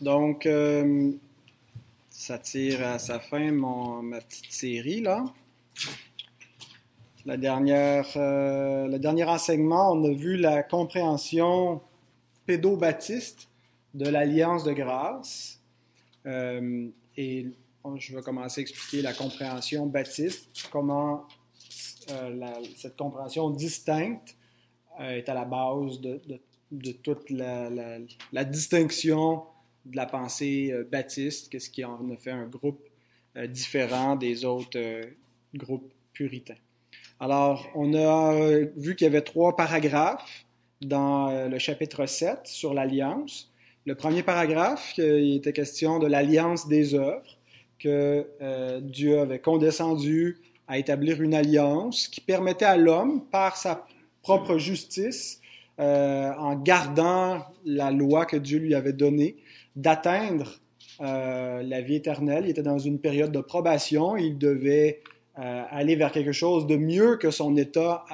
[0.00, 1.12] Donc, euh,
[2.10, 5.24] ça tire à sa fin mon, ma petite série là.
[7.24, 11.80] La dernière, euh, le dernier enseignement, on a vu la compréhension
[12.44, 13.48] pédobaptiste
[13.94, 15.60] de l'alliance de grâce.
[16.26, 17.46] Euh, et
[17.96, 21.26] je vais commencer à expliquer la compréhension baptiste, comment
[22.76, 24.36] cette compréhension distincte
[24.98, 26.20] est à la base de,
[26.70, 27.70] de, toute la,
[28.32, 29.44] la, distinction
[29.84, 32.88] de la pensée euh, baptiste, qu'est-ce qui en a fait un groupe
[33.36, 35.04] euh, différent des autres euh,
[35.54, 36.56] groupes puritains.
[37.20, 40.44] Alors, on a vu qu'il y avait trois paragraphes
[40.80, 43.52] dans le chapitre 7 sur l'alliance.
[43.86, 47.38] Le premier paragraphe, il était question de l'alliance des œuvres,
[47.78, 48.26] que
[48.80, 53.86] Dieu avait condescendu à établir une alliance qui permettait à l'homme, par sa
[54.22, 55.40] propre justice,
[55.78, 59.36] en gardant la loi que Dieu lui avait donnée,
[59.76, 60.60] d'atteindre
[61.00, 62.44] euh, la vie éternelle.
[62.44, 64.16] Il était dans une période de probation.
[64.16, 65.00] Il devait
[65.38, 68.04] euh, aller vers quelque chose de mieux que son état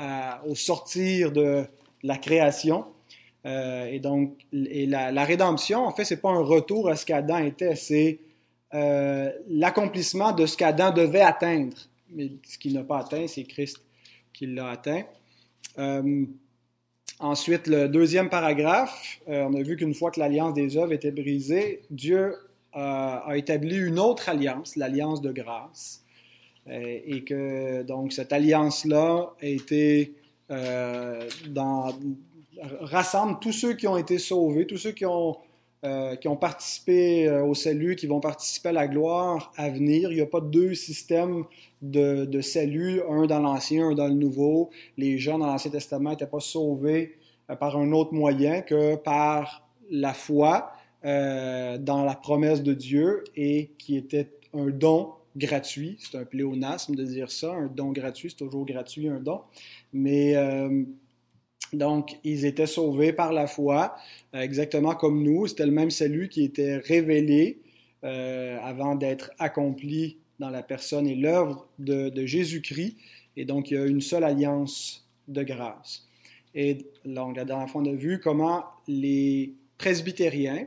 [0.47, 1.65] au sortir de
[2.03, 2.87] la création.
[3.47, 7.07] Euh, et donc, et la, la, rédemption, en fait, c'est pas un retour à ce
[7.07, 8.19] qu'Adam était, c'est
[8.73, 11.77] l'accomplissement de ce qu'Adam devait atteindre.
[12.13, 13.79] Mais ce qu'il n'a pas atteint, c'est Christ
[14.33, 15.03] qui l'a atteint.
[17.21, 21.11] Ensuite, le deuxième paragraphe, euh, on a vu qu'une fois que l'alliance des œuvres était
[21.11, 22.35] brisée, Dieu
[22.75, 26.03] euh, a établi une autre alliance, l'alliance de grâce,
[26.67, 30.15] euh, et que donc cette alliance-là a été
[32.81, 35.37] rassemble tous ceux qui ont été sauvés, tous ceux qui ont
[36.21, 40.11] qui ont participé au salut, qui vont participer à la gloire à venir.
[40.13, 41.45] Il n'y a pas deux systèmes
[41.83, 44.71] de, salut, un dans l'Ancien, un dans le Nouveau.
[44.97, 47.17] Les gens dans l'Ancien Testament n'étaient pas sauvés
[47.51, 50.73] euh, par un autre moyen que par la foi
[51.05, 55.97] euh, dans la promesse de Dieu et qui était un don gratuit.
[56.01, 59.41] C'est un pléonasme de dire ça, un don gratuit, c'est toujours gratuit un don.
[59.93, 60.85] Mais euh,
[61.73, 63.97] donc, ils étaient sauvés par la foi,
[64.35, 65.47] euh, exactement comme nous.
[65.47, 67.61] C'était le même salut qui était révélé
[68.05, 72.97] euh, avant d'être accompli dans la personne et l'œuvre de, Jésus-Christ.
[73.37, 76.09] Et donc, il y a une seule alliance de grâce.
[76.55, 80.67] Et donc, la dernière fois, on a vu comment les presbytériens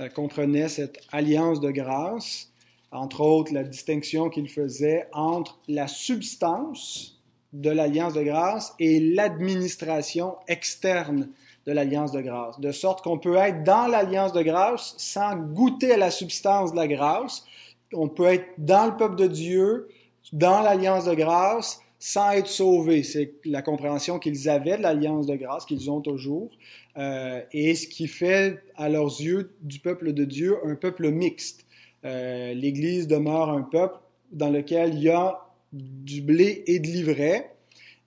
[0.00, 2.50] euh, comprenaient cette alliance de grâce,
[2.90, 7.11] entre autres la distinction qu'ils faisaient entre la substance
[7.52, 11.28] de l'alliance de grâce et l'administration externe
[11.66, 15.92] de l'alliance de grâce, de sorte qu'on peut être dans l'alliance de grâce sans goûter
[15.92, 17.44] à la substance de la grâce,
[17.92, 19.88] on peut être dans le peuple de Dieu,
[20.32, 23.04] dans l'alliance de grâce, sans être sauvé.
[23.04, 26.50] C'est la compréhension qu'ils avaient de l'alliance de grâce, qu'ils ont toujours,
[26.96, 31.64] euh, et ce qui fait à leurs yeux du peuple de Dieu un peuple mixte.
[32.04, 33.98] Euh, L'Église demeure un peuple
[34.32, 35.38] dans lequel il y a
[35.72, 37.50] du blé et de l'ivraie,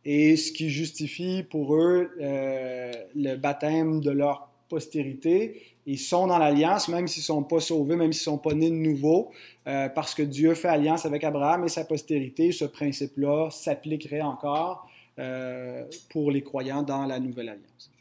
[0.06, 5.62] et ce qui justifie pour eux euh, le baptême de leur postérité.
[5.88, 8.54] Ils sont dans l'alliance, même s'ils ne sont pas sauvés, même s'ils ne sont pas
[8.54, 9.32] nés de nouveau,
[9.68, 12.52] euh, parce que Dieu fait alliance avec Abraham et sa postérité.
[12.52, 14.88] Ce principe-là s'appliquerait encore
[15.20, 17.92] euh, pour les croyants dans la nouvelle alliance.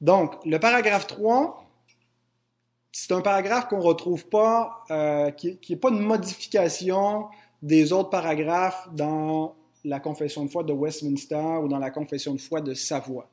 [0.00, 1.64] Donc, le paragraphe 3,
[2.92, 4.84] c'est un paragraphe qu'on ne retrouve pas,
[5.36, 7.26] qui n'est pas une modification
[7.66, 12.40] des autres paragraphes dans la confession de foi de Westminster ou dans la confession de
[12.40, 13.28] foi de Savoie.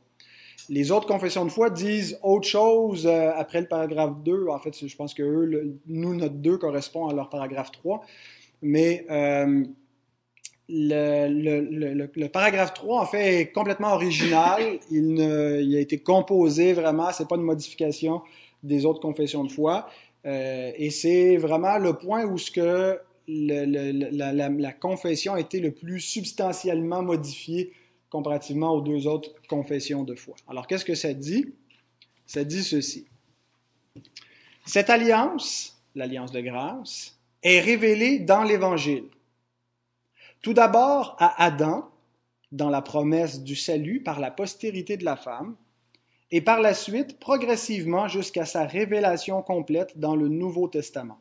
[0.69, 4.47] Les autres confessions de foi disent autre chose euh, après le paragraphe 2.
[4.47, 8.01] En fait, je pense que nous, notre 2 correspond à leur paragraphe 3.
[8.63, 9.63] Mais euh,
[10.67, 14.79] le, paragraphe 3, en fait, est complètement original.
[14.89, 15.21] Il,
[15.75, 18.21] a été composé vraiment, c'est pas une modification
[18.63, 19.87] des autres confessions de foi.
[20.25, 25.71] Euh, et c'est vraiment le point où ce que la, la, confession a été le
[25.71, 27.71] plus substantiellement modifiée
[28.09, 30.35] comparativement aux deux autres confessions de foi.
[30.47, 31.53] Alors, qu'est-ce que ça dit?
[32.25, 33.07] Ça dit ceci.
[34.65, 39.05] Cette alliance, l'alliance de grâce, est révélée dans l'Évangile.
[40.41, 41.89] Tout d'abord à Adam,
[42.51, 45.55] dans la promesse du salut par la postérité de la femme,
[46.33, 51.19] et par la suite progressivement jusqu'à sa révélation complète dans le Nouveau Testament.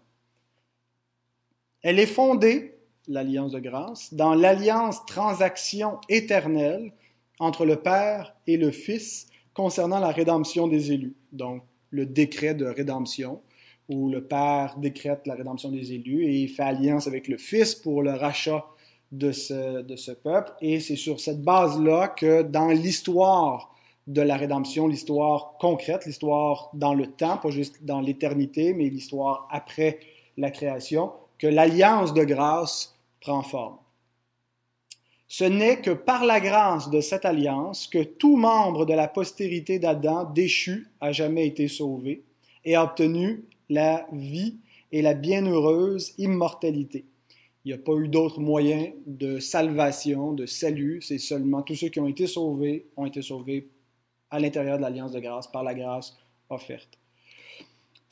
[1.82, 6.93] Elle est fondée l'alliance de grâce, dans l'alliance transaction éternelle
[7.40, 11.17] entre le Père et le Fils concernant la rédemption des élus.
[11.32, 13.43] Donc, le décret de rédemption,
[13.88, 17.75] où le Père décrète la rédemption des élus et il fait alliance avec le Fils
[17.75, 18.64] pour le rachat
[19.11, 20.52] de ce, de ce peuple.
[20.61, 23.75] Et c'est sur cette base-là que dans l'histoire
[24.06, 29.49] de la rédemption, l'histoire concrète, l'histoire dans le temps, pas juste dans l'éternité, mais l'histoire
[29.50, 30.00] après
[30.37, 31.12] la création,
[31.43, 33.79] que l'alliance de grâce prend forme.
[35.27, 39.81] Ce n'est que par la grâce de cette alliance que tout membre de la postérité
[39.81, 42.23] d'Adam déchu a jamais été sauvé
[42.65, 44.59] et a obtenu la vie
[44.93, 47.06] et la bienheureuse immortalité.
[47.65, 51.03] Il n'y a pas eu d'autre moyen de salvation, de salut.
[51.03, 53.69] C'est seulement tous ceux qui ont été sauvés ont été sauvés
[54.31, 56.17] à l'intérieur de l'alliance de grâce par la grâce
[56.50, 57.01] offerte.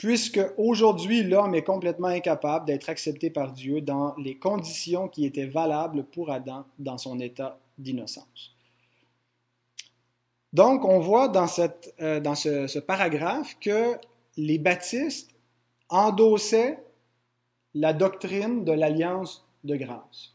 [0.01, 5.45] Puisque aujourd'hui l'homme est complètement incapable d'être accepté par Dieu dans les conditions qui étaient
[5.45, 8.57] valables pour Adam dans son état d'innocence.
[10.55, 13.99] Donc, on voit dans, euh, ce paragraphe que
[14.39, 15.33] les baptistes
[15.91, 16.83] endossaient
[17.75, 20.33] la doctrine de l'alliance de grâce.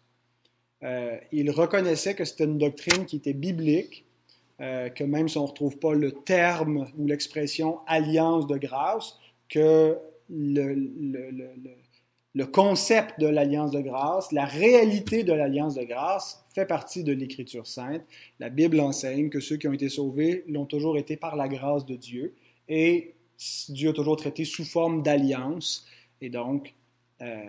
[0.83, 4.05] Euh, ils reconnaissaient que c'était une doctrine qui était biblique,
[4.61, 9.17] euh, que même si on ne retrouve pas le terme ou l'expression alliance de grâce,
[9.49, 9.97] que
[10.29, 11.29] le, le,
[12.33, 17.13] le, concept de l'alliance de grâce, la réalité de l'alliance de grâce fait partie de
[17.13, 18.01] l'Écriture sainte.
[18.39, 21.85] La Bible enseigne que ceux qui ont été sauvés l'ont toujours été par la grâce
[21.85, 22.33] de Dieu
[22.67, 23.13] et
[23.69, 25.85] Dieu a toujours traité sous forme d'alliance.
[26.21, 26.73] Et donc,
[27.21, 27.43] euh,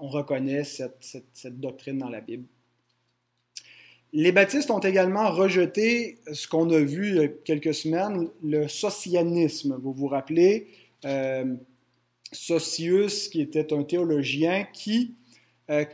[0.00, 2.46] on reconnaît cette, cette, doctrine dans la Bible.
[4.12, 8.66] Les baptistes ont également rejeté ce qu'on a vu il y a quelques semaines, le
[8.66, 9.78] socianisme.
[9.80, 10.66] Vous vous rappelez,
[12.32, 15.14] Socius, qui était un théologien qui,
[15.70, 15.84] euh,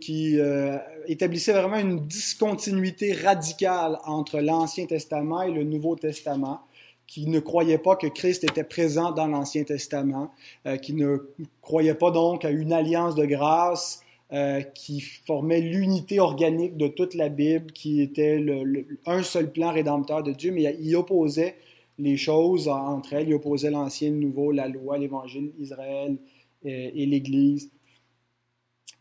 [0.00, 6.60] qui euh, établissait vraiment une discontinuité radicale entre l'Ancien Testament et le Nouveau Testament
[7.08, 10.30] qui ne croyait pas que Christ était présent dans l'Ancien Testament,
[10.66, 11.16] euh, qui ne
[11.62, 14.02] croyait pas donc à une alliance de grâce
[14.32, 19.72] euh, qui formait l'unité organique de toute la Bible, qui était le, un seul plan
[19.72, 21.56] rédempteur de Dieu, mais il opposait
[21.98, 26.16] les choses entre elles, il opposait l'Ancien, le Nouveau, la loi, l'Évangile, Israël
[26.64, 27.70] et, euh, et l'Église.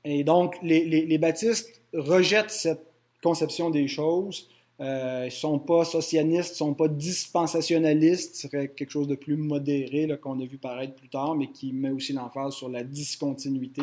[0.04, 2.86] Et donc, les, les, les baptistes rejettent cette
[3.22, 4.50] conception des choses
[4.80, 9.16] euh, ils ne sont pas socianistes, ils ne sont pas dispensationalistes, serait quelque chose de
[9.16, 12.84] plus modéré qu'on a vu paraître plus tard, mais qui met aussi l'emphase sur la
[12.84, 13.82] discontinuité.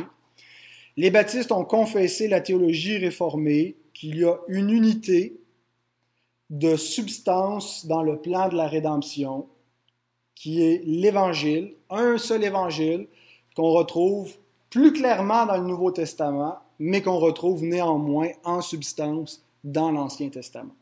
[0.96, 5.36] Les baptistes ont confessé la théologie réformée, qu'il y a une unité
[6.54, 9.48] de substance dans le plan de la rédemption,
[10.36, 13.08] qui est l'Évangile, un seul Évangile
[13.56, 14.32] qu'on retrouve
[14.70, 20.74] plus clairement dans le Nouveau Testament, mais qu'on retrouve néanmoins en substance dans l'Ancien Testament.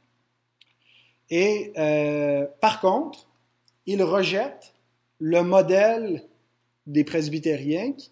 [1.30, 3.26] Et euh, par contre,
[3.86, 4.74] il rejette
[5.20, 6.22] le modèle
[6.86, 8.10] des presbytériens qui,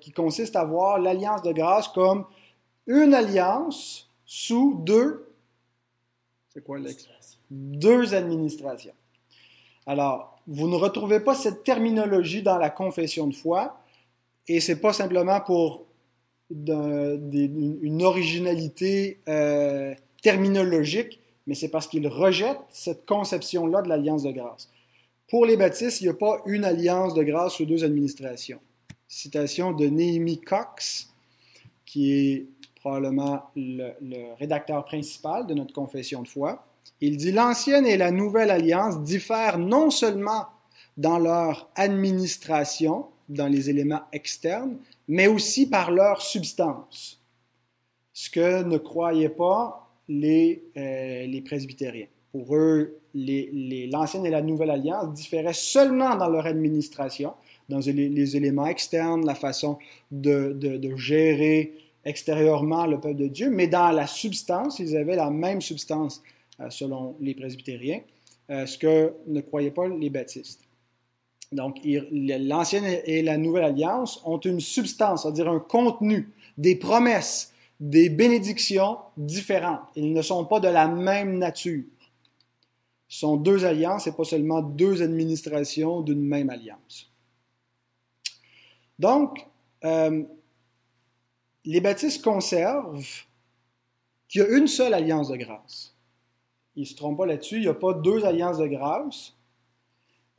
[0.00, 2.24] qui consiste à voir l'alliance de grâce comme
[2.86, 5.31] une alliance sous deux,
[6.52, 6.78] c'est quoi
[7.50, 8.92] Deux administrations.
[9.86, 13.80] Alors, vous ne retrouvez pas cette terminologie dans la confession de foi,
[14.48, 15.86] et c'est pas simplement pour
[16.50, 24.70] une originalité euh, terminologique, mais c'est parce qu'ils rejettent cette conception-là de l'alliance de grâce.
[25.28, 28.60] Pour les baptistes, il n'y a pas une alliance de grâce sous deux administrations.
[29.08, 31.08] Citation de Néhémie Cox,
[31.86, 32.46] qui est
[32.82, 36.66] probablement le, rédacteur principal de notre confession de foi.
[37.00, 40.46] Il dit L'ancienne et la nouvelle alliance diffèrent non seulement
[40.96, 47.20] dans leur administration, dans les éléments externes, mais aussi par leur substance.
[48.12, 52.08] Ce que ne croyaient pas les, euh, les presbytériens.
[52.32, 57.34] Pour eux, l'ancienne et la nouvelle alliance différaient seulement dans leur administration,
[57.68, 59.78] dans les, éléments externes, la façon
[60.10, 65.30] de, de, gérer extérieurement le peuple de Dieu, mais dans la substance, ils avaient la
[65.30, 66.22] même substance
[66.60, 68.00] euh, selon les presbytériens,
[68.50, 70.60] euh, ce que ne croyaient pas les baptistes.
[71.52, 78.08] Donc, l'ancienne et la nouvelle alliance ont une substance, c'est-à-dire un contenu, des promesses, des
[78.08, 79.80] bénédictions différentes.
[79.96, 81.84] Ils ne sont pas de la même nature.
[83.08, 87.10] Ce sont deux alliances et pas seulement deux administrations d'une même alliance.
[88.98, 89.46] Donc,
[89.84, 90.22] euh,
[91.64, 93.04] les baptistes conservent
[94.28, 95.94] qu'il y a une seule alliance de grâce.
[96.74, 99.34] Ils ne se trompent pas là-dessus, il n'y a pas deux alliances de grâce.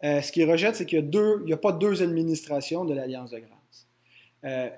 [0.04, 3.88] Euh, ce qu'ils rejettent, c'est qu'il n'y a, pas deux administrations de l'alliance de grâce.
[4.44, 4.70] Euh,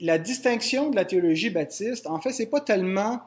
[0.00, 3.20] la distinction de la théologie baptiste, en fait, c'est pas tellement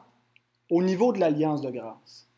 [0.70, 2.28] au niveau de l'alliance de grâce.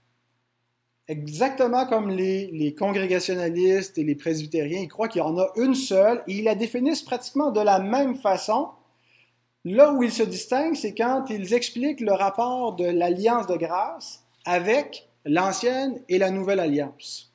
[1.09, 5.77] Exactement comme les, les, congrégationalistes et les presbytériens, ils croient qu'il y en a une
[5.77, 8.71] seule et ils la définissent pratiquement de la même façon.
[9.67, 14.23] Là où ils se distinguent, c'est quand ils expliquent le rapport de l'alliance de grâce
[14.45, 17.33] avec l'ancienne et la nouvelle alliance.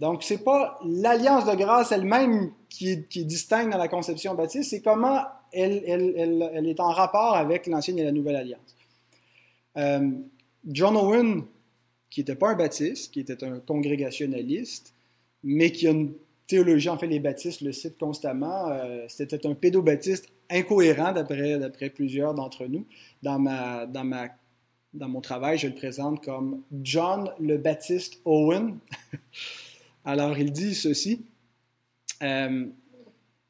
[0.00, 4.80] Donc, ce n'est pas l'alliance de grâce elle-même qui distincte dans la conception baptiste, c'est
[4.80, 8.76] comment elle, est en rapport avec l'ancienne et la nouvelle alliance.
[9.76, 10.10] Euh,
[10.66, 11.44] John Owen,
[12.10, 14.94] qui n'était pas un baptiste, qui était un congrégationaliste,
[15.44, 16.12] mais qui a une
[16.46, 22.34] théologie, en fait, les baptistes le citent constamment, euh, c'était un pédobaptiste incohérent d'après plusieurs
[22.34, 22.86] d'entre nous.
[23.22, 24.28] Dans, ma, dans, ma,
[24.92, 28.78] dans mon travail, je le présente comme John le Baptiste Owen.
[30.04, 31.24] Alors, il dit ceci.
[32.22, 32.66] Euh,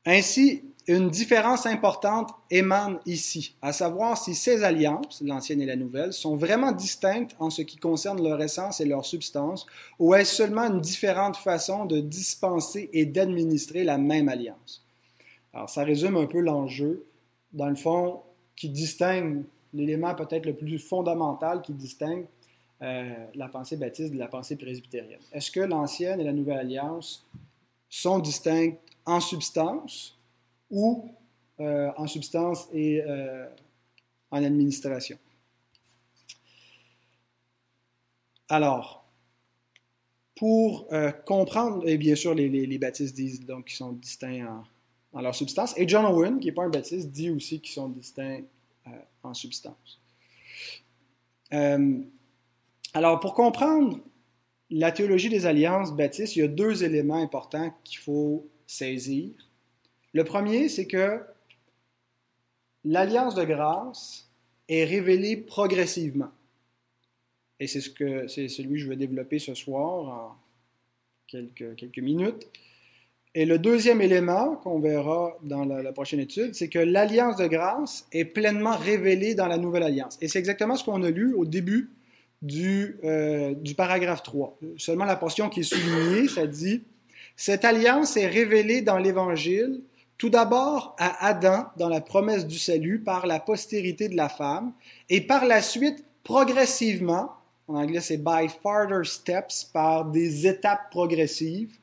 [0.04, 6.12] ainsi, une différence importante émane ici, à savoir si ces alliances, l'ancienne et la nouvelle,
[6.12, 9.66] sont vraiment distinctes en ce qui concerne leur essence et leur substance,
[9.98, 14.84] ou est-ce seulement une différente façon de dispenser et d'administrer la même alliance?
[15.54, 17.04] Alors, ça résume un peu l'enjeu,
[17.52, 18.20] dans le fond,
[18.56, 22.26] qui distingue l'élément peut-être le plus fondamental qui distingue
[22.82, 25.20] euh, la pensée baptiste de la pensée presbytérienne.
[25.32, 27.24] Est-ce que l'ancienne et la nouvelle alliance
[27.88, 30.18] sont distinctes en substance
[30.72, 31.14] ou
[31.60, 33.46] euh, en substance et euh,
[34.32, 35.16] en administration?
[38.48, 39.06] Alors,
[40.34, 40.88] pour
[41.24, 44.64] comprendre, et bien sûr, les, baptistes disent donc qu'ils sont distincts
[45.12, 47.88] en, leur substance, et John Owen, qui n'est pas un baptiste, dit aussi qu'ils sont
[47.88, 48.42] distincts
[49.22, 50.00] en substance.
[52.94, 54.00] Alors, pour comprendre
[54.72, 59.30] la théologie des alliances baptistes, il y a deux éléments importants qu'il faut saisir.
[60.12, 61.20] Le premier, c'est que
[62.84, 64.30] l'alliance de grâce
[64.68, 66.30] est révélée progressivement.
[67.60, 70.36] Et c'est ce que c'est celui que je vais développer ce soir en
[71.28, 72.48] quelques, minutes.
[73.34, 78.06] Et le deuxième élément qu'on verra dans la, prochaine étude, c'est que l'alliance de grâce
[78.12, 80.18] est pleinement révélée dans la nouvelle alliance.
[80.20, 81.90] Et c'est exactement ce qu'on a lu au début
[82.42, 84.58] du, euh, du paragraphe 3.
[84.76, 86.82] Seulement la portion qui est soulignée, ça dit
[87.36, 89.80] Cette alliance est révélée dans l'Évangile,
[90.18, 94.72] tout d'abord à Adam dans la promesse du salut par la postérité de la femme,
[95.08, 97.32] et par la suite progressivement,
[97.68, 101.78] en anglais c'est by farther steps, par des étapes progressives,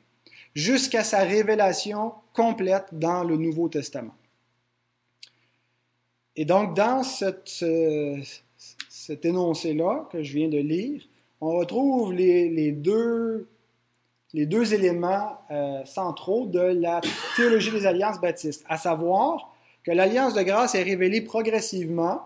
[0.55, 4.15] jusqu'à sa révélation complète dans le Nouveau Testament.
[6.35, 7.49] Et donc, dans cette,
[8.87, 11.01] cet énoncé-là que je viens de lire,
[11.41, 13.47] on retrouve les, deux,
[14.33, 17.01] les deux éléments euh, centraux de la
[17.35, 22.21] théologie des alliances baptistes, à savoir que l'alliance de grâce est révélée progressivement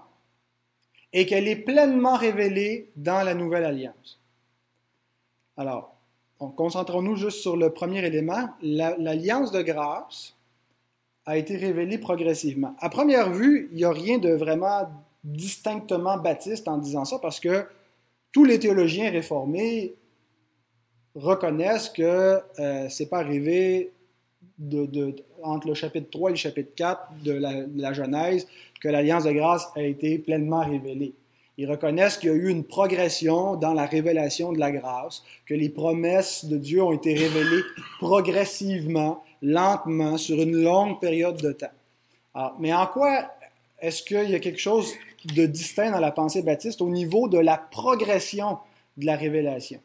[1.14, 4.20] et qu'elle est pleinement révélée dans la nouvelle alliance.
[5.56, 5.96] Alors,
[6.56, 8.50] concentrons-nous juste sur le premier élément.
[8.62, 10.36] L'alliance de grâce
[11.26, 12.76] a été révélée progressivement.
[12.80, 14.90] À première vue, il n'y a rien de vraiment
[15.24, 17.66] distinctement baptiste en disant ça parce que
[18.34, 19.96] tous les théologiens réformés
[21.16, 23.92] reconnaissent que euh, c'est pas arrivé
[25.42, 27.32] entre le chapitre 3 et le chapitre 4 de
[27.76, 28.48] la, Genèse
[28.82, 31.14] que l'alliance de grâce a été pleinement révélée.
[31.58, 35.54] Ils reconnaissent qu'il y a eu une progression dans la révélation de la grâce, que
[35.54, 37.64] les promesses de Dieu ont été révélées
[38.00, 42.54] progressivement, lentement, sur une longue période de temps.
[42.60, 43.30] mais en quoi
[43.80, 44.94] est-ce qu'il y a quelque chose
[45.36, 48.58] de distinct dans la pensée baptiste au niveau de la progression
[48.98, 49.80] de la révélation?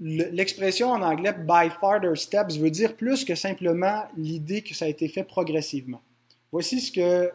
[0.00, 4.88] L'expression en anglais by farther steps veut dire plus que simplement l'idée que ça a
[4.88, 6.00] été fait progressivement.
[6.50, 7.30] Voici ce que,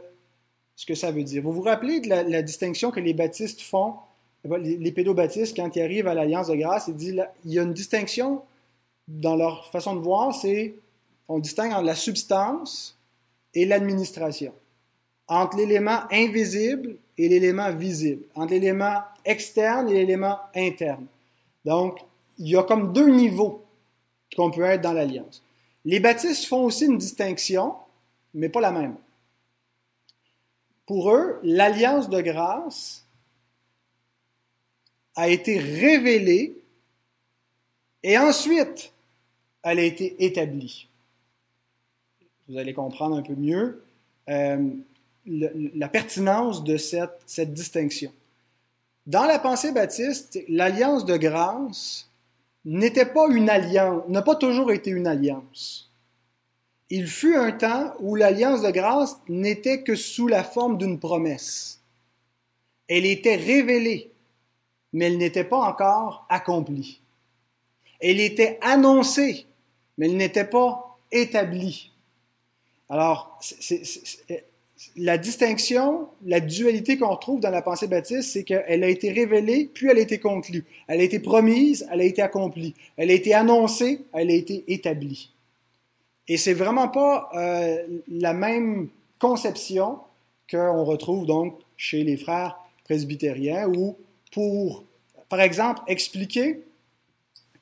[0.76, 1.42] ce que ça veut dire.
[1.42, 3.96] Vous vous rappelez de la, distinction que les baptistes font,
[4.44, 7.74] les, pédobaptistes, quand ils arrivent à l'Alliance de grâce, ils disent il y a une
[7.74, 8.42] distinction
[9.08, 10.76] dans leur façon de voir, c'est
[11.30, 12.98] on distingue entre la substance
[13.54, 14.54] et l'administration
[15.28, 21.06] entre l'élément invisible et l'élément visible, entre l'élément externe et l'élément interne.
[21.66, 22.00] Donc,
[22.38, 23.63] il y a comme deux niveaux
[24.36, 25.44] qu'on peut être dans l'alliance.
[25.86, 27.75] Les baptistes font aussi une distinction,
[28.34, 28.96] mais pas la même.
[30.86, 33.06] Pour eux, l'alliance de grâce
[35.16, 36.58] a été révélée
[38.02, 38.92] et ensuite,
[39.62, 40.88] elle a été établie.
[42.50, 43.84] Vous allez comprendre un peu mieux.
[44.30, 44.70] Euh,
[45.25, 48.12] la pertinence de cette, cette distinction.
[49.06, 52.10] Dans la pensée baptiste, l'alliance de grâce
[52.65, 55.91] n'était pas une alliance, n'a pas toujours été une alliance.
[56.89, 61.82] Il fut un temps où l'alliance de grâce n'était que sous la forme d'une promesse.
[62.88, 64.12] Elle était révélée,
[64.91, 67.01] mais elle n'était pas encore accomplie.
[68.00, 69.46] Elle était annoncée,
[69.98, 71.91] mais elle n'était pas établie.
[72.89, 73.39] Alors,
[74.96, 79.70] la distinction, la dualité qu'on retrouve dans la pensée baptiste, c'est qu'elle a été révélée,
[79.74, 80.66] puis elle a été conclue.
[80.88, 82.74] Elle a été promise, elle a été accomplie.
[82.98, 85.32] Elle a été annoncée, elle a été établie.
[86.28, 90.00] Et c'est vraiment pas euh, la même conception
[90.50, 93.96] qu'on retrouve donc chez les frères presbytériens où
[94.32, 94.84] pour,
[95.30, 96.62] par exemple, expliquer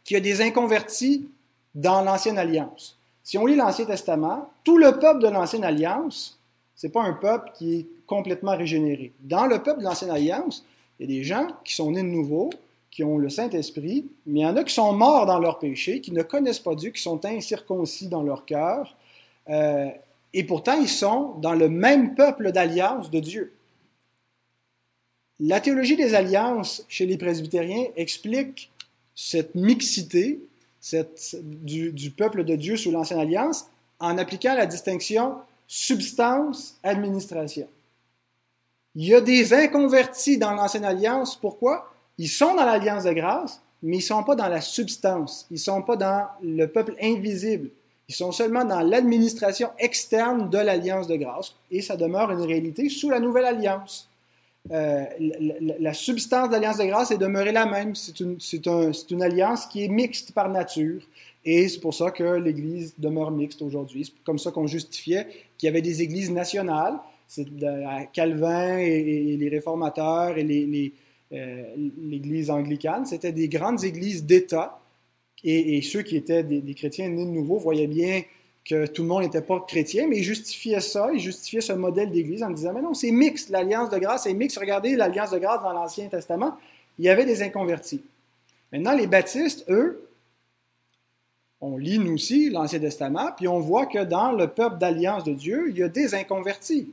[0.04, 1.30] qu'il y a des inconvertis
[1.75, 2.98] dans l'Ancienne Alliance.
[3.24, 6.40] Si on lit l'Ancien Testament, tout le peuple de l'Ancienne Alliance,
[6.82, 9.12] c'est pas un peuple qui est complètement régénéré.
[9.20, 10.66] Dans le peuple de l'Ancienne Alliance,
[10.98, 12.50] il y a des gens qui sont nés de nouveau,
[12.90, 16.02] qui ont le Saint-Esprit, mais il y en a qui sont morts dans leur péché,
[16.02, 18.98] qui ne connaissent pas Dieu, qui sont incirconcis dans leur cœur,
[19.48, 19.90] euh,
[20.34, 23.54] et pourtant ils sont dans le même peuple d'alliance de Dieu.
[25.40, 28.72] La théologie des alliances chez les presbytériens explique
[29.14, 30.40] cette mixité
[31.44, 33.68] du, peuple de Dieu sous l'ancienne alliance
[34.00, 35.36] en appliquant la distinction
[35.74, 37.70] substance-administration.
[38.94, 41.38] Il y a des inconvertis dans l'ancienne alliance.
[41.38, 41.90] Pourquoi?
[42.18, 45.48] Ils sont dans l'alliance de grâce, mais ils ne sont pas dans la substance.
[45.50, 47.70] Ils ne sont pas dans le peuple invisible.
[48.10, 51.56] Ils sont seulement dans l'administration externe de l'alliance de grâce.
[51.72, 54.10] Et ça demeure une réalité sous la nouvelle alliance.
[54.72, 55.06] Euh,
[55.80, 57.96] la, substance de l'alliance de grâce est demeurée la même.
[57.96, 61.01] C'est une, un, une, alliance qui est mixte par nature.
[61.43, 64.05] Et c'est pour ça que l'Église demeure mixte aujourd'hui.
[64.05, 67.00] C'est comme ça qu'on justifiait qu'il y avait des églises nationales.
[67.27, 67.48] C'est
[68.13, 70.93] Calvin et, les réformateurs et
[71.33, 71.63] euh,
[71.98, 73.05] l'Église anglicane.
[73.05, 74.79] C'était des grandes églises d'État.
[75.43, 78.21] Et, ceux qui étaient des, chrétiens nés de nouveau voyaient bien
[78.63, 82.12] que tout le monde n'était pas chrétien, mais il justifiait ça, il justifiait ce modèle
[82.12, 84.60] d'Église en disant, mais non, c'est mixte, l'alliance de grâce est mixte.
[84.60, 86.57] Regardez l'alliance de grâce dans l'Ancien Testament,
[87.00, 88.03] il y avait des inconvertis.
[88.71, 90.07] Maintenant, les baptistes, eux,
[91.62, 95.34] on lit nous aussi l'Ancien Testament, puis on voit que dans le peuple d'alliance de
[95.34, 96.91] Dieu, il y a des inconvertis.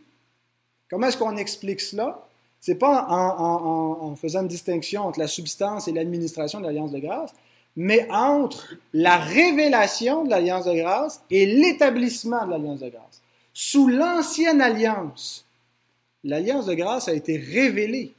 [0.90, 2.26] Comment est-ce qu'on explique cela?
[2.60, 6.98] C'est pas en, en, faisant une distinction entre la substance et l'administration de l'alliance de
[6.98, 7.32] grâce,
[7.76, 13.22] mais entre la révélation de l'alliance de grâce et l'établissement de l'alliance de grâce.
[13.54, 15.46] Sous l'ancienne alliance,
[16.25, 18.12] l'alliance de grâce a été révélée,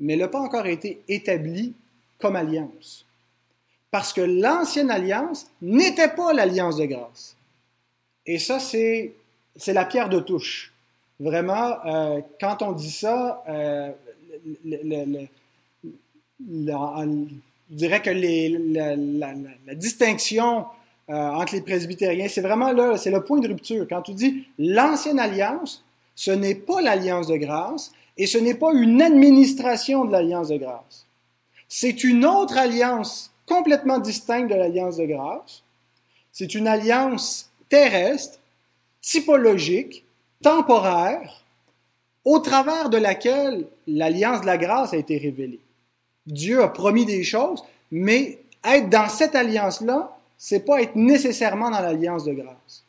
[0.00, 1.74] mais elle n'a pas encore été établie
[2.18, 3.06] comme alliance.
[3.90, 7.36] Parce que l'ancienne alliance n'était pas l'alliance de grâce.
[8.26, 9.14] Et ça, c'est,
[9.66, 10.72] la pierre de touche.
[11.18, 13.90] Vraiment, euh, quand on dit ça, euh,
[14.64, 15.26] le,
[16.40, 17.34] je
[17.70, 20.66] dirais que la, distinction
[21.10, 23.86] euh, entre les presbytériens, c'est vraiment là, c'est le point de rupture.
[23.88, 28.72] Quand tu dis l'ancienne alliance, ce n'est pas l'alliance de grâce et ce n'est pas
[28.72, 31.06] une administration de l'alliance de grâce.
[31.68, 35.62] C'est une autre alliance complètement distincte de l'alliance de grâce.
[36.32, 38.38] C'est une alliance terrestre,
[39.00, 40.04] typologique,
[40.42, 41.42] temporaire,
[42.24, 45.60] au travers de laquelle l'alliance de la grâce a été révélée.
[46.26, 51.80] Dieu a promis des choses, mais être dans cette alliance-là, c'est pas être nécessairement dans
[51.80, 52.84] l'alliance de grâce.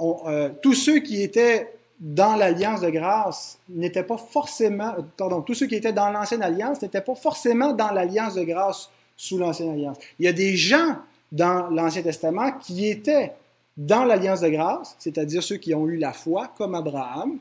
[0.00, 5.66] Euh, tous ceux qui étaient dans l'alliance de grâce n'étaient pas forcément, pardon, tous ceux
[5.66, 9.96] qui étaient dans l'ancienne alliance n'étaient pas forcément dans l'alliance de grâce sous l'ancienne alliance.
[10.18, 10.96] Il y a des gens
[11.32, 13.32] dans l'Ancien Testament qui étaient
[13.76, 17.38] dans l'alliance de grâce, c'est-à-dire ceux qui ont eu la foi, comme Abraham,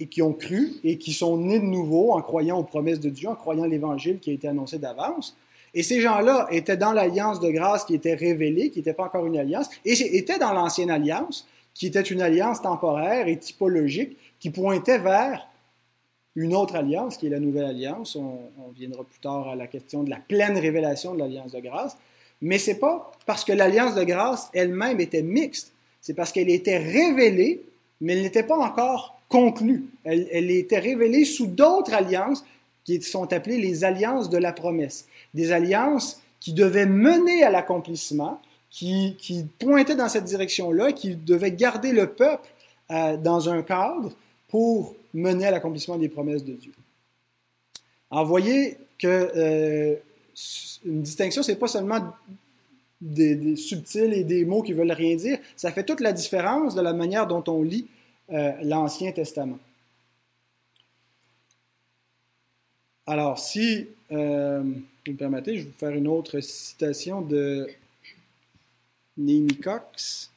[0.00, 3.10] et qui ont cru et qui sont nés de nouveau en croyant aux promesses de
[3.10, 5.36] Dieu, en croyant l'évangile qui a été annoncé d'avance.
[5.74, 9.26] Et ces gens-là étaient dans l'alliance de grâce qui était révélée, qui n'était pas encore
[9.26, 14.50] une alliance, et étaient dans l'ancienne alliance, qui était une alliance temporaire et typologique, qui
[14.50, 15.46] pointait vers
[16.38, 18.14] une autre alliance, qui est la nouvelle alliance.
[18.14, 18.38] On,
[18.76, 21.96] viendra plus tard à la question de la pleine révélation de l'alliance de grâce.
[22.40, 26.78] Mais c'est pas parce que l'alliance de grâce elle-même était mixte, c'est parce qu'elle était
[26.78, 27.64] révélée,
[28.00, 29.86] mais elle n'était pas encore conclue.
[30.04, 32.44] Elle, était révélée sous d'autres alliances
[32.84, 35.08] qui sont appelées les alliances de la promesse.
[35.34, 39.16] Des alliances qui devaient mener à l'accomplissement, qui,
[39.58, 42.48] pointaient dans cette direction-là, qui devaient garder le peuple
[42.92, 44.12] euh, dans un cadre
[44.48, 46.72] pour mener à l'accomplissement des promesses de Dieu.
[48.10, 49.06] Alors, voyez que
[49.36, 49.96] euh,
[50.84, 52.12] une distinction, c'est pas seulement
[53.00, 56.74] des, des, subtils et des mots qui veulent rien dire, ça fait toute la différence
[56.74, 57.86] de la manière dont on lit
[58.30, 59.58] euh, l'Ancien Testament.
[63.06, 67.66] Alors, si euh, vous me permettez, je vais vous faire une autre citation de
[69.16, 70.30] Némi Cox.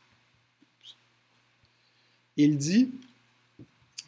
[2.38, 2.92] Il dit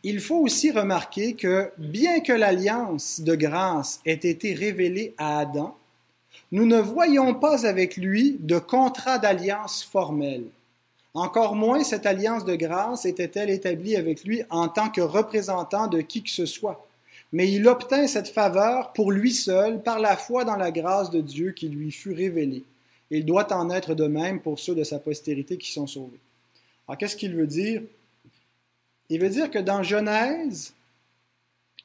[0.05, 5.77] Il faut aussi remarquer que, bien que l'alliance de grâce ait été révélée à Adam,
[6.51, 10.43] nous ne voyons pas avec lui de contrat d'alliance formel
[11.13, 16.01] Encore moins cette alliance de grâce était-elle établie avec lui en tant que représentant de
[16.01, 16.85] qui que ce soit.
[17.31, 21.21] Mais il obtint cette faveur pour lui seul par la foi dans la grâce de
[21.21, 22.63] Dieu qui lui fut révélée.
[23.09, 26.19] Il doit en être de même pour ceux de sa postérité qui sont sauvés.
[26.87, 27.81] Alors qu'est-ce qu'il veut dire?
[29.09, 30.73] Il veut dire que dans Genèse,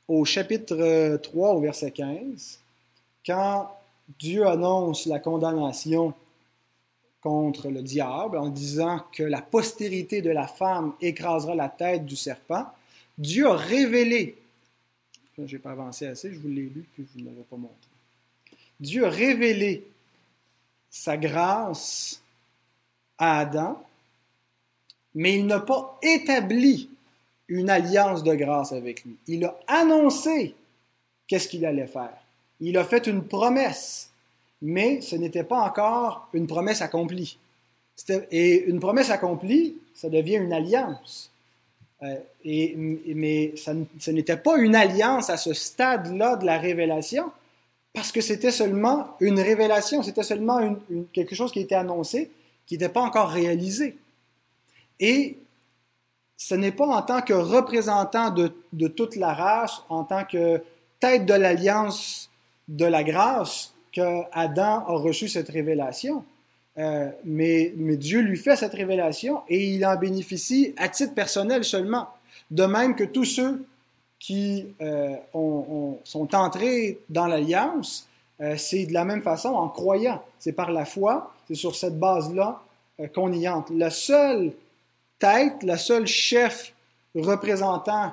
[0.06, 2.60] au chapitre 3, au verset 15,
[3.26, 3.70] quand
[4.18, 6.14] Dieu annonce la condamnation
[7.20, 12.16] contre le diable en disant que la postérité de la femme écrasera la tête du
[12.16, 12.66] serpent,
[13.18, 14.36] Dieu a révélé,
[15.36, 17.76] je n'ai pas avancé assez, je vous l'ai lu, puis je ne l'avais pas montré.
[18.80, 19.84] Dieu a révélé
[20.88, 22.22] sa grâce
[23.18, 23.84] à Adam,
[25.14, 26.88] mais il n'a pas établi
[27.48, 29.16] une alliance de grâce avec lui.
[29.26, 30.54] Il a annoncé
[31.26, 32.16] qu'est-ce qu'il allait faire.
[32.60, 34.08] Il a fait une promesse
[34.62, 37.38] mais ce n'était pas encore une promesse accomplie.
[38.30, 41.30] Et une promesse accomplie, ça devient une alliance.
[42.02, 47.30] Euh, et, mais ce n'était pas une alliance à ce stade-là de la révélation,
[47.92, 50.76] parce que c'était seulement une révélation, c'était seulement
[51.12, 52.30] quelque chose qui était annoncé,
[52.66, 53.96] qui n'était pas encore réalisé.
[55.00, 55.38] Et
[56.38, 60.62] ce n'est pas en tant que représentant de, toute la race, en tant que
[61.00, 62.30] tête de l'alliance
[62.68, 63.74] de la grâce,
[64.32, 66.24] Adam a reçu cette révélation.
[66.78, 72.08] Euh, mais, Dieu lui fait cette révélation et il en bénéficie à titre personnel seulement.
[72.52, 73.66] De même que tous ceux
[74.20, 75.16] qui euh,
[76.04, 78.08] sont entrés dans l'alliance,
[78.40, 80.22] euh, c'est de la même façon en croyant.
[80.38, 82.62] C'est par la foi, c'est sur cette base-là
[83.12, 83.72] qu'on y entre.
[83.74, 84.52] La seule
[85.18, 86.74] tête, la seule chef
[87.14, 88.12] représentant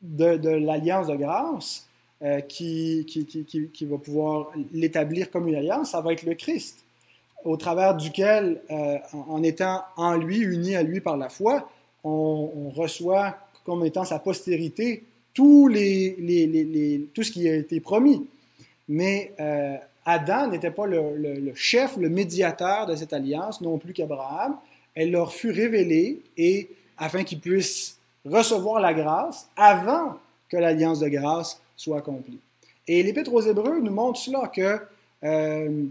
[0.00, 1.86] de l'alliance de grâce,
[2.24, 6.34] euh, qui, qui, qui, qui, va pouvoir l'établir comme une alliance, ça va être le
[6.34, 6.84] Christ,
[7.44, 11.68] au travers duquel, euh, en, étant en lui, uni à lui par la foi,
[12.04, 15.02] on, reçoit comme étant sa postérité
[15.36, 18.24] les, les, les, tout ce qui a été promis.
[18.88, 23.78] Mais euh, Adam n'était pas le, le, le, chef, le médiateur de cette alliance, non
[23.78, 24.56] plus qu'Abraham.
[24.94, 31.08] Elle leur fut révélée et afin qu'ils puissent recevoir la grâce avant que l'alliance de
[31.08, 32.38] grâce soit accompli.
[32.86, 34.80] Et l'Épître aux Hébreux nous montre cela que,
[35.24, 35.84] euh,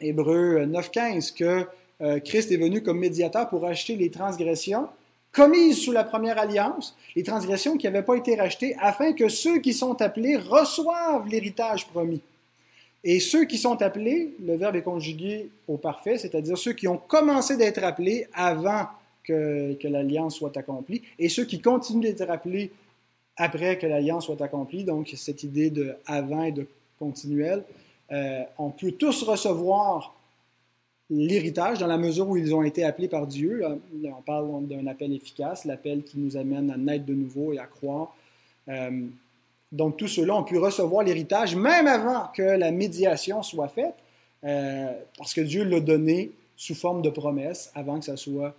[0.00, 1.66] Hébreux 9.15, que
[2.00, 4.88] euh, Christ est venu comme médiateur pour racheter les transgressions
[5.32, 9.58] commises sous la première alliance, les transgressions qui n'avaient pas été rachetées, afin que ceux
[9.60, 12.20] qui sont appelés reçoivent l'héritage promis.
[13.04, 16.98] Et ceux qui sont appelés, le verbe est conjugué au parfait, c'est-à-dire ceux qui ont
[16.98, 18.86] commencé d'être appelés avant
[19.24, 22.70] que, l'alliance soit accomplie, et ceux qui continuent d'être appelés
[23.36, 26.66] après que l'alliance soit accomplie, donc cette idée de avant et de
[26.98, 27.64] continuel,
[28.12, 30.14] euh, on peut tous recevoir
[31.10, 33.62] l'héritage dans la mesure où ils ont été appelés par Dieu.
[34.04, 37.66] on parle d'un appel efficace, l'appel qui nous amène à naître de nouveau et à
[37.66, 38.14] croire.
[38.68, 39.06] Euh,
[39.72, 43.94] donc tous ceux-là ont pu recevoir l'héritage même avant que la médiation soit faite,
[44.44, 48.54] euh, parce que Dieu l'a donné sous forme de promesse avant que ça soit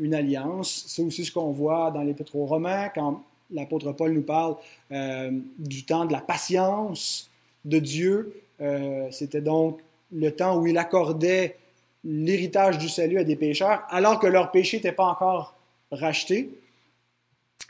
[0.00, 0.86] une alliance.
[0.88, 4.56] C'est aussi ce qu'on voit dans l'Épître aux Romains, quand l'apôtre Paul nous parle
[4.92, 7.30] euh, du temps de la patience
[7.64, 8.42] de Dieu.
[8.60, 9.80] Euh, c'était donc
[10.12, 11.56] le temps où il accordait
[12.04, 15.54] l'héritage du salut à des pécheurs, alors que leur péché n'était pas encore
[15.90, 16.50] racheté.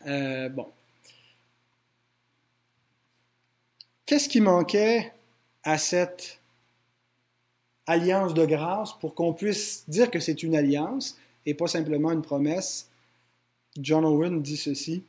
[0.07, 0.67] Euh, bon.
[4.09, 5.13] Qu'est-ce qui manquait
[5.65, 6.41] à cette
[7.87, 12.23] alliance de grâce pour qu'on puisse dire que c'est une alliance et pas simplement une
[12.23, 12.89] promesse?
[13.79, 15.03] John Owen dit ceci.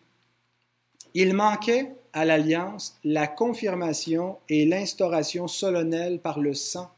[1.13, 6.91] Il manquait à l'alliance la confirmation et l'instauration solennelle par le sang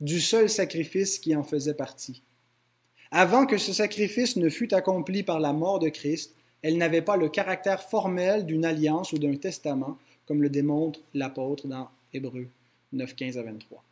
[0.00, 2.22] du seul sacrifice qui en faisait partie.
[3.10, 7.16] Avant que ce sacrifice ne fût accompli par la mort de Christ, elle n'avait pas
[7.16, 12.46] le caractère formel d'une alliance ou d'un testament, comme le démontre l'apôtre dans Hébreux
[12.92, 13.82] 9, 15 à 23.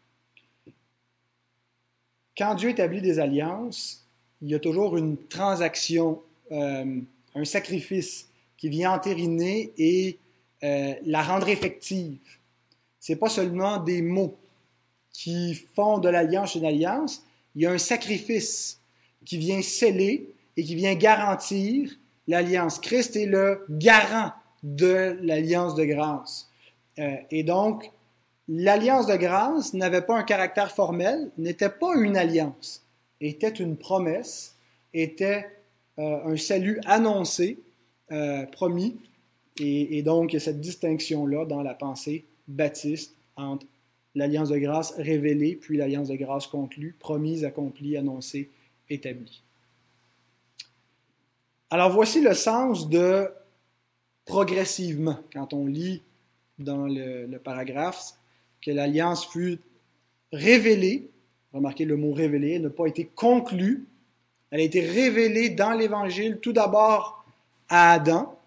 [2.36, 4.06] Quand Dieu établit des alliances,
[4.42, 6.20] il y a toujours une transaction,
[6.52, 7.00] euh,
[7.34, 10.18] un sacrifice qui vient entériner et
[10.62, 12.18] euh, la rendre effective.
[13.00, 14.36] Ce n'est pas seulement des mots
[15.10, 18.78] qui font de l'alliance une alliance, il y a un sacrifice
[19.24, 21.90] qui vient sceller et qui vient garantir
[22.28, 22.78] l'alliance.
[22.78, 26.48] Christ est le garant de l'alliance de grâce.
[26.98, 27.90] Euh, et donc,
[28.48, 32.82] l'alliance de grâce n'avait pas un caractère formel, n'était pas une alliance,
[33.20, 34.56] était une promesse,
[34.94, 35.46] était
[35.98, 37.58] euh, un salut annoncé
[38.12, 38.96] euh, promis.
[39.58, 43.64] Et, donc, y a cette distinction-là dans la pensée baptiste entre
[44.14, 48.50] l'alliance de grâce révélée, puis l'alliance de grâce conclue, promise, accomplie, annoncée,
[48.90, 49.42] établie.
[51.70, 53.28] Alors voici le sens de
[54.26, 56.02] progressivement, quand on lit
[56.58, 58.14] dans le, paragraphe
[58.60, 59.58] que l'alliance fut
[60.32, 61.08] révélée,
[61.52, 63.86] remarquez le mot révélé, elle n'a pas été conclue,
[64.50, 67.24] elle a été révélée dans l'Évangile tout d'abord
[67.68, 68.38] à Adam,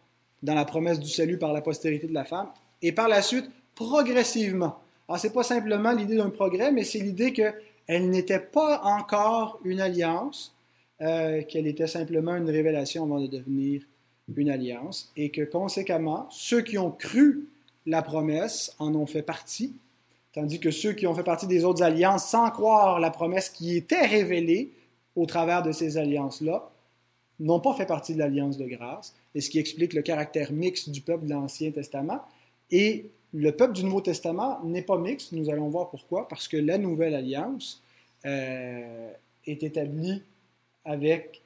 [0.44, 2.50] dans la promesse du salut par la postérité de la femme,
[2.82, 4.80] et par la suite progressivement.
[5.08, 9.60] Alors, ce n'est pas simplement l'idée d'un progrès, mais c'est l'idée qu'elle n'était pas encore
[9.64, 10.56] une alliance,
[11.02, 13.82] euh, qu'elle était simplement une révélation avant de devenir
[14.38, 17.48] une alliance, et que conséquemment, ceux qui ont cru
[17.86, 19.74] la promesse en ont fait partie,
[20.34, 23.76] tandis que ceux qui ont fait partie des autres alliances sans croire la promesse qui
[23.76, 24.72] était révélée
[25.16, 26.70] au travers de ces alliances-là,
[27.40, 30.90] n'ont pas fait partie de l'alliance de grâce, et ce qui explique le caractère mixte
[30.90, 32.22] du peuple de l'Ancien Testament.
[32.72, 36.58] Et le peuple du Nouveau Testament n'est pas mixte, nous allons voir pourquoi, parce que
[36.58, 37.82] la nouvelle alliance
[38.26, 39.12] euh,
[39.46, 40.22] est établie
[40.84, 41.42] avec,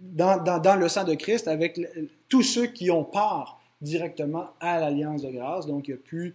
[0.00, 1.80] dans, dans, le sang de Christ avec
[2.28, 5.66] tous ceux qui ont part directement à l'alliance de grâce.
[5.66, 6.34] Donc, il n'y a plus,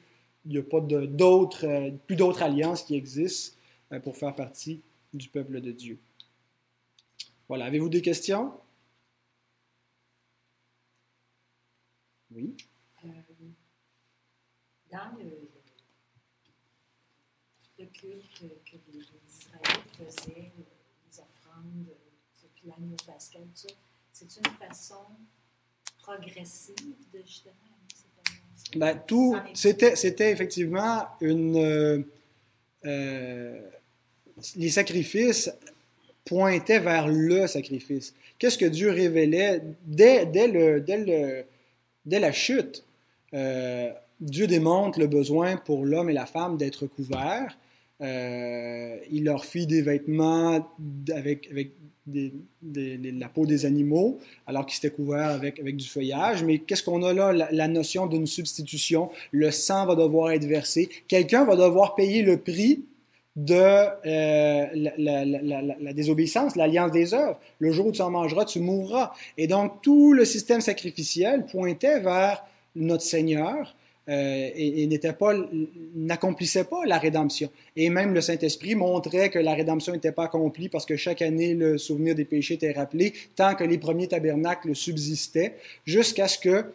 [0.52, 3.58] a pas d'autres, euh, d'autres alliances qui existent
[3.92, 4.82] euh, pour faire partie
[5.14, 6.00] du peuple de Dieu.
[7.48, 7.66] Voilà.
[7.66, 8.54] Avez-vous des questions?
[12.32, 12.56] Oui.
[13.06, 13.08] Euh,
[14.92, 15.50] dans le,
[17.80, 20.52] le culte que les Israélites faisaient,
[22.66, 23.44] l'agneau pascal,
[24.12, 25.06] c'est une façon
[26.00, 26.76] progressive
[27.14, 27.54] de justement
[28.76, 31.58] ben, tout, c'était, c'était effectivement une.
[31.58, 32.00] Euh,
[32.86, 33.60] euh,
[34.56, 35.52] les sacrifices
[36.26, 38.14] pointaient vers le sacrifice.
[38.38, 41.46] Qu'est-ce que Dieu révélait dès, dès, le, dès, le,
[42.06, 42.84] dès la chute?
[43.34, 47.58] Euh, Dieu démontre le besoin pour l'homme et la femme d'être couverts.
[48.02, 50.70] Il leur fit des vêtements
[51.14, 51.72] avec, avec
[52.06, 56.44] des, des, la peau des animaux, alors qu'ils étaient couverts avec, avec du feuillage.
[56.44, 57.34] Mais qu'est-ce qu'on a là?
[57.34, 59.10] La, la notion d'une substitution.
[59.32, 60.90] Le sang va devoir être versé.
[61.08, 62.86] Quelqu'un va devoir payer le prix
[63.36, 67.38] de euh, la, la, la, désobéissance, l'alliance des œuvres.
[67.60, 69.12] Le jour où tu en mangeras, tu mourras.
[69.38, 73.76] Et donc, tout le système sacrificiel pointait vers notre Seigneur
[74.08, 74.88] euh, et,
[75.96, 77.50] n'accomplissait pas la rédemption.
[77.76, 81.54] Et même le Saint-Esprit montrait que la rédemption n'était pas accomplie parce que chaque année,
[81.54, 86.66] le souvenir des péchés était rappelé, tant que les premiers tabernacles subsistaient, jusqu'à ce que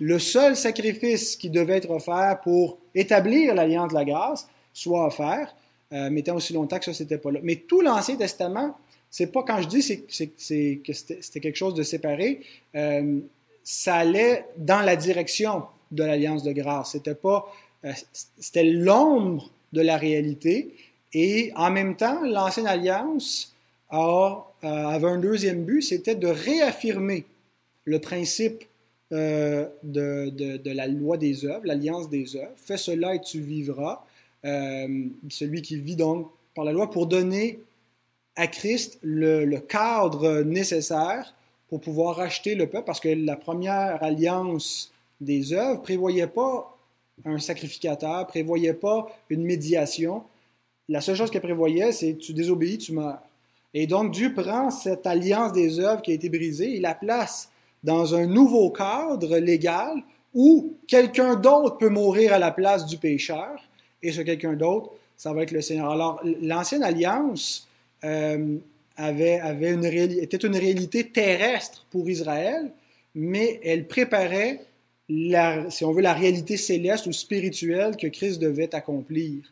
[0.00, 5.54] le seul sacrifice qui devait être offert pour établir l'alliance de la grâce soit offert
[5.92, 7.40] euh, mais tant aussi longtemps que ça, c'était pas là.
[7.42, 8.76] Mais tout l'Ancien Testament,
[9.10, 12.40] c'est pas quand je dis c'est, que c'était, c'était quelque chose de séparé,
[12.74, 13.20] euh,
[13.62, 16.92] ça allait dans la direction de l'alliance de grâce.
[16.92, 17.46] C'était pas,
[17.84, 17.92] euh,
[18.38, 20.74] c'était l'ombre de la réalité.
[21.12, 23.54] Et en même temps, l'ancienne alliance
[23.92, 23.96] euh,
[24.62, 27.24] avait un deuxième but, c'était de réaffirmer
[27.84, 28.64] le principe
[29.12, 32.52] euh, de, de, la loi des œuvres, l'alliance des œuvres.
[32.56, 34.04] Fais cela et tu vivras.
[34.44, 37.60] Celui qui vit donc par la loi, pour donner
[38.38, 41.34] à Christ le, cadre nécessaire
[41.68, 46.76] pour pouvoir racheter le peuple, parce que la première alliance des œuvres prévoyait pas
[47.24, 50.22] un sacrificateur, prévoyait pas une médiation.
[50.88, 53.20] La seule chose qu'elle prévoyait, c'est tu désobéis, tu meurs.
[53.74, 57.50] Et donc Dieu prend cette alliance des œuvres qui a été brisée, il la place
[57.84, 60.02] dans un nouveau cadre légal
[60.34, 63.60] où quelqu'un d'autre peut mourir à la place du pécheur
[64.02, 65.90] et ce quelqu'un d'autre, ça va être le Seigneur.
[65.90, 67.68] Alors, l'ancienne alliance
[68.04, 68.56] euh,
[68.96, 69.40] avait,
[70.20, 72.70] était une réalité terrestre pour Israël,
[73.14, 74.60] mais elle préparait,
[75.08, 79.42] la, si on veut, la réalité céleste ou spirituelle que Christ devait accomplir.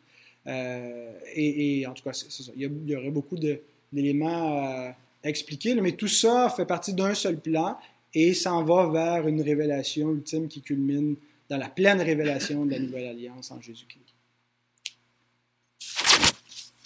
[0.45, 2.11] Euh, et, en tout cas.
[2.55, 7.77] Il y, aurait beaucoup d'éléments à expliquer, mais tout ça fait partie d'un seul plan
[8.13, 11.15] et s'en va vers une révélation ultime qui culmine
[11.49, 14.03] dans la pleine révélation de la nouvelle alliance en Jésus-Christ.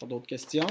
[0.08, 0.66] D'autres questions?